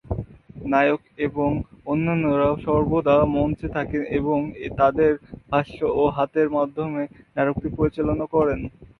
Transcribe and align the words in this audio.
নায়ক 0.65 1.01
এবং 1.27 1.49
অন্যান্যরা 1.85 2.49
সর্বদা 2.65 3.15
মঞ্চে 3.35 3.67
থাকেন 3.75 4.01
এবং 4.19 4.39
তাঁদের 4.77 5.11
ভাষ্য 5.51 5.77
ও 5.93 6.13
হাতের 6.17 6.47
মাধ্যমে 6.57 7.03
নাটকটি 7.35 7.67
পরিচালনা 7.77 8.25
করেন। 8.35 8.59